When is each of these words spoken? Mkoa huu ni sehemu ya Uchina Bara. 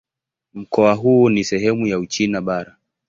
Mkoa 0.53 0.93
huu 0.93 1.29
ni 1.29 1.43
sehemu 1.43 1.87
ya 1.87 1.99
Uchina 1.99 2.41
Bara. 2.41 2.75